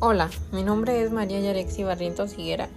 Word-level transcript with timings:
Hola, 0.00 0.30
mi 0.52 0.62
nombre 0.62 1.02
es 1.02 1.10
María 1.10 1.40
Yarexi 1.40 1.82
Barrientos 1.82 2.38
Higuera. 2.38 2.68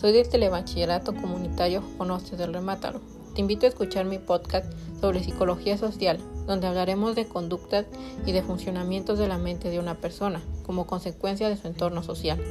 Soy 0.00 0.12
del 0.12 0.26
Telebachillerato 0.26 1.14
Comunitario 1.14 1.82
Conoce 1.98 2.38
del 2.38 2.54
Remátalo. 2.54 3.02
Te 3.34 3.42
invito 3.42 3.66
a 3.66 3.68
escuchar 3.68 4.06
mi 4.06 4.16
podcast 4.16 4.64
sobre 4.98 5.22
psicología 5.22 5.76
social, 5.76 6.18
donde 6.46 6.68
hablaremos 6.68 7.16
de 7.16 7.26
conductas 7.26 7.84
y 8.24 8.32
de 8.32 8.42
funcionamientos 8.42 9.18
de 9.18 9.28
la 9.28 9.36
mente 9.36 9.68
de 9.68 9.78
una 9.78 9.96
persona 9.96 10.40
como 10.64 10.86
consecuencia 10.86 11.50
de 11.50 11.58
su 11.58 11.66
entorno 11.66 12.02
social. 12.02 12.42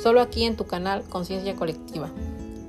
Solo 0.00 0.20
aquí 0.20 0.44
en 0.44 0.54
tu 0.54 0.68
canal 0.68 1.02
Conciencia 1.08 1.56
Colectiva. 1.56 2.12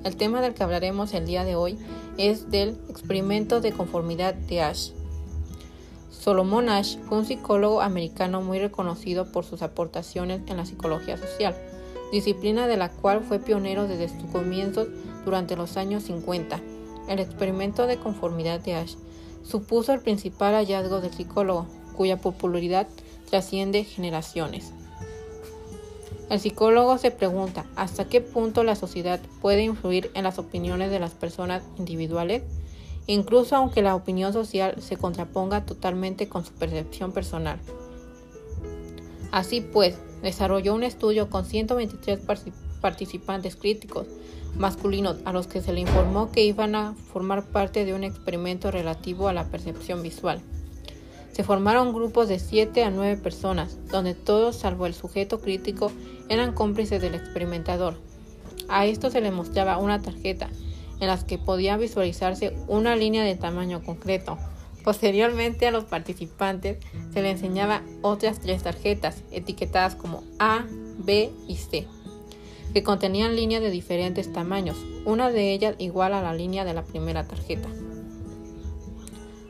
El 0.03 0.15
tema 0.15 0.41
del 0.41 0.55
que 0.55 0.63
hablaremos 0.63 1.13
el 1.13 1.27
día 1.27 1.43
de 1.43 1.55
hoy 1.55 1.77
es 2.17 2.49
del 2.49 2.75
experimento 2.89 3.61
de 3.61 3.71
conformidad 3.71 4.33
de 4.33 4.61
Ash. 4.61 4.93
Solomon 6.19 6.67
Ash 6.67 6.97
fue 7.07 7.19
un 7.19 7.25
psicólogo 7.25 7.81
americano 7.81 8.41
muy 8.41 8.59
reconocido 8.59 9.31
por 9.31 9.45
sus 9.45 9.61
aportaciones 9.61 10.41
en 10.47 10.57
la 10.57 10.65
psicología 10.65 11.15
social, 11.15 11.55
disciplina 12.11 12.67
de 12.67 12.75
la 12.75 12.89
cual 12.89 13.21
fue 13.21 13.39
pionero 13.39 13.87
desde 13.87 14.09
sus 14.09 14.29
comienzos 14.31 14.87
durante 15.23 15.55
los 15.55 15.77
años 15.77 16.03
50. 16.03 16.59
El 17.07 17.19
experimento 17.19 17.87
de 17.87 17.97
conformidad 17.97 18.59
de 18.59 18.75
Ash 18.75 18.95
supuso 19.43 19.93
el 19.93 20.01
principal 20.01 20.53
hallazgo 20.55 21.01
del 21.01 21.13
psicólogo, 21.13 21.67
cuya 21.95 22.17
popularidad 22.17 22.87
trasciende 23.29 23.83
generaciones. 23.83 24.73
El 26.29 26.39
psicólogo 26.39 26.97
se 26.97 27.11
pregunta 27.11 27.65
hasta 27.75 28.09
qué 28.09 28.19
punto 28.21 28.63
la 28.63 28.75
sociedad 28.75 29.21
puede 29.41 29.63
influir 29.63 30.11
en 30.13 30.23
las 30.23 30.39
opiniones 30.39 30.91
de 30.91 30.99
las 30.99 31.11
personas 31.11 31.63
individuales 31.77 32.43
incluso 33.07 33.55
aunque 33.55 33.81
la 33.81 33.95
opinión 33.95 34.33
social 34.33 34.75
se 34.81 34.97
contraponga 34.97 35.65
totalmente 35.65 36.27
con 36.29 36.45
su 36.45 36.53
percepción 36.53 37.11
personal. 37.11 37.59
Así 39.31 39.61
pues, 39.61 39.97
desarrolló 40.21 40.75
un 40.75 40.83
estudio 40.83 41.29
con 41.29 41.45
123 41.45 42.19
participantes 42.81 43.55
críticos 43.55 44.07
masculinos 44.57 45.17
a 45.25 45.33
los 45.33 45.47
que 45.47 45.61
se 45.61 45.73
le 45.73 45.81
informó 45.81 46.31
que 46.31 46.43
iban 46.43 46.75
a 46.75 46.95
formar 47.11 47.45
parte 47.45 47.85
de 47.85 47.93
un 47.93 48.03
experimento 48.03 48.71
relativo 48.71 49.27
a 49.27 49.33
la 49.33 49.45
percepción 49.45 50.01
visual. 50.01 50.41
Se 51.31 51.43
formaron 51.43 51.93
grupos 51.93 52.27
de 52.27 52.39
7 52.39 52.83
a 52.83 52.89
9 52.89 53.17
personas, 53.17 53.77
donde 53.91 54.15
todos, 54.15 54.55
salvo 54.55 54.87
el 54.87 54.95
sujeto 54.95 55.39
crítico, 55.39 55.91
eran 56.29 56.53
cómplices 56.53 56.99
del 56.99 57.13
experimentador. 57.13 57.95
A 58.69 58.87
esto 58.87 59.11
se 59.11 59.21
le 59.21 59.31
mostraba 59.31 59.77
una 59.77 60.01
tarjeta 60.01 60.49
en 60.99 61.07
las 61.07 61.23
que 61.23 61.37
podía 61.37 61.77
visualizarse 61.77 62.55
una 62.67 62.95
línea 62.95 63.23
de 63.23 63.35
tamaño 63.35 63.83
concreto. 63.83 64.37
Posteriormente 64.83 65.67
a 65.67 65.71
los 65.71 65.83
participantes 65.83 66.77
se 67.13 67.21
les 67.21 67.33
enseñaba 67.33 67.81
otras 68.01 68.39
tres 68.39 68.63
tarjetas 68.63 69.23
etiquetadas 69.31 69.95
como 69.95 70.23
A, 70.39 70.65
B 70.97 71.31
y 71.47 71.55
C, 71.55 71.87
que 72.73 72.83
contenían 72.83 73.35
líneas 73.35 73.61
de 73.61 73.69
diferentes 73.69 74.31
tamaños, 74.31 74.77
una 75.05 75.29
de 75.29 75.53
ellas 75.53 75.75
igual 75.77 76.13
a 76.13 76.21
la 76.21 76.33
línea 76.33 76.63
de 76.63 76.73
la 76.73 76.83
primera 76.83 77.27
tarjeta. 77.27 77.67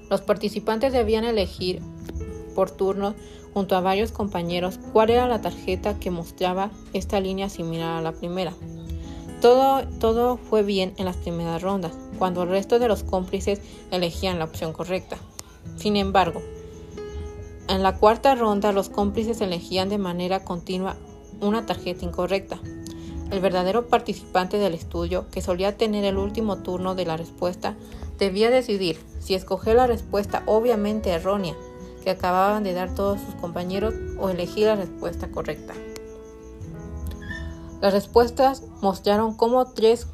Los 0.09 0.21
participantes 0.21 0.93
debían 0.93 1.25
elegir 1.25 1.81
por 2.55 2.71
turno 2.71 3.13
junto 3.53 3.75
a 3.75 3.81
varios 3.81 4.11
compañeros 4.11 4.79
cuál 4.93 5.09
era 5.09 5.27
la 5.27 5.41
tarjeta 5.41 5.99
que 5.99 6.11
mostraba 6.11 6.71
esta 6.93 7.19
línea 7.19 7.49
similar 7.49 7.97
a 7.97 8.01
la 8.01 8.13
primera. 8.13 8.53
Todo, 9.41 9.87
todo 9.99 10.37
fue 10.37 10.63
bien 10.63 10.93
en 10.97 11.05
las 11.05 11.17
primeras 11.17 11.61
rondas, 11.61 11.93
cuando 12.17 12.43
el 12.43 12.49
resto 12.49 12.79
de 12.79 12.87
los 12.87 13.03
cómplices 13.03 13.61
elegían 13.91 14.39
la 14.39 14.45
opción 14.45 14.73
correcta. 14.73 15.17
Sin 15.75 15.95
embargo, 15.95 16.41
en 17.67 17.83
la 17.83 17.97
cuarta 17.97 18.33
ronda 18.33 18.71
los 18.71 18.89
cómplices 18.89 19.41
elegían 19.41 19.89
de 19.89 19.97
manera 19.97 20.43
continua 20.43 20.95
una 21.41 21.65
tarjeta 21.65 22.05
incorrecta. 22.05 22.59
El 23.29 23.41
verdadero 23.41 23.87
participante 23.87 24.57
del 24.57 24.73
estudio, 24.73 25.27
que 25.29 25.41
solía 25.41 25.77
tener 25.77 26.05
el 26.05 26.17
último 26.17 26.57
turno 26.59 26.95
de 26.95 27.05
la 27.05 27.17
respuesta, 27.17 27.75
debía 28.17 28.49
decidir 28.49 28.97
si 29.19 29.35
escoger 29.35 29.75
la 29.75 29.85
respuesta 29.85 30.43
obviamente 30.45 31.11
errónea 31.11 31.55
que 32.03 32.09
acababan 32.09 32.63
de 32.63 32.73
dar 32.73 32.95
todos 32.95 33.19
sus 33.19 33.35
compañeros 33.35 33.93
o 34.17 34.29
elegir 34.29 34.67
la 34.67 34.77
respuesta 34.77 35.27
correcta. 35.27 35.73
Las 37.81 37.93
respuestas 37.93 38.63
mostraron 38.81 39.35
cómo 39.35 39.65
tres, 39.65 40.07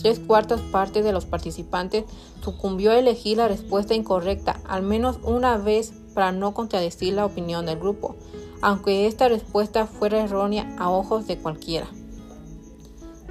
tres, 0.00 0.20
cuartas 0.20 0.60
partes 0.60 1.04
de 1.04 1.12
los 1.12 1.26
participantes 1.26 2.04
sucumbió 2.42 2.92
a 2.92 2.98
elegir 2.98 3.38
la 3.38 3.48
respuesta 3.48 3.94
incorrecta 3.94 4.60
al 4.66 4.82
menos 4.82 5.18
una 5.24 5.56
vez 5.56 5.92
para 6.14 6.32
no 6.32 6.54
contradecir 6.54 7.14
la 7.14 7.26
opinión 7.26 7.66
del 7.66 7.78
grupo, 7.78 8.16
aunque 8.60 9.06
esta 9.06 9.28
respuesta 9.28 9.86
fuera 9.86 10.22
errónea 10.22 10.74
a 10.78 10.90
ojos 10.90 11.26
de 11.26 11.38
cualquiera. 11.38 11.86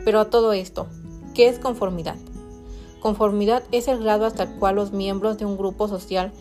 Pero 0.03 0.19
a 0.19 0.29
todo 0.29 0.53
esto, 0.53 0.87
¿qué 1.33 1.47
es 1.47 1.59
conformidad? 1.59 2.15
Conformidad 3.01 3.63
es 3.71 3.87
el 3.87 3.99
grado 3.99 4.25
hasta 4.25 4.43
el 4.43 4.55
cual 4.55 4.75
los 4.75 4.91
miembros 4.91 5.37
de 5.37 5.45
un 5.45 5.57
grupo 5.57 5.87
social 5.87 6.33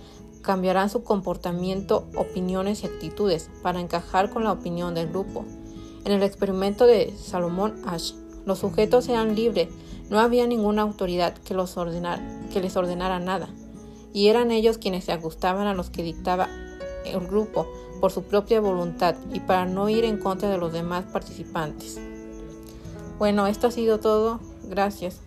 cambiarán 0.42 0.88
su 0.88 1.02
comportamiento, 1.02 2.06
opiniones 2.16 2.82
y 2.82 2.86
actitudes 2.86 3.50
para 3.62 3.80
encajar 3.80 4.30
con 4.30 4.44
la 4.44 4.52
opinión 4.52 4.94
del 4.94 5.08
grupo. 5.08 5.44
En 6.06 6.12
el 6.12 6.22
experimento 6.22 6.86
de 6.86 7.12
Salomón 7.20 7.82
Ash, 7.84 8.12
los 8.44 8.60
sujetos 8.60 9.08
eran 9.08 9.34
libres, 9.34 9.70
no 10.08 10.20
había 10.20 10.46
ninguna 10.46 10.82
autoridad 10.82 11.34
que, 11.34 11.52
los 11.52 11.74
que 11.74 12.60
les 12.60 12.76
ordenara 12.76 13.18
nada, 13.18 13.48
y 14.12 14.28
eran 14.28 14.52
ellos 14.52 14.78
quienes 14.78 15.02
se 15.02 15.10
ajustaban 15.10 15.66
a 15.66 15.74
los 15.74 15.90
que 15.90 16.04
dictaba 16.04 16.48
el 17.04 17.26
grupo 17.26 17.66
por 18.00 18.12
su 18.12 18.22
propia 18.22 18.60
voluntad 18.60 19.16
y 19.32 19.40
para 19.40 19.66
no 19.66 19.88
ir 19.88 20.04
en 20.04 20.18
contra 20.18 20.48
de 20.48 20.58
los 20.58 20.72
demás 20.72 21.06
participantes. 21.12 21.98
Bueno, 23.18 23.48
esto 23.48 23.66
ha 23.66 23.72
sido 23.72 23.98
todo. 23.98 24.38
Gracias. 24.68 25.25